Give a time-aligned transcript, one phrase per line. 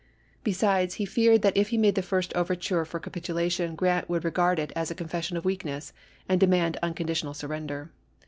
[0.43, 4.25] Besides, he feared that if he made the first over tures for capitulation Grant would
[4.25, 5.93] regard it as a confession of weakness,
[6.27, 7.91] and demand unconditional surrender.